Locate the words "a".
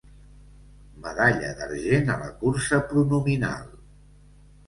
2.15-2.17